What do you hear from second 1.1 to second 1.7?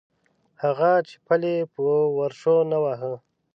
پل یې